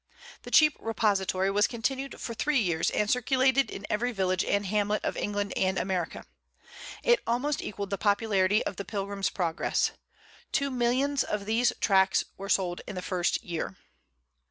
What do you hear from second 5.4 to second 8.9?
and America. It almost equalled the popularity of the